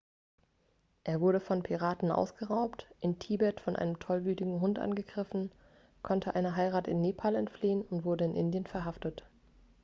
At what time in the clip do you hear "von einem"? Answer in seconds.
3.61-3.99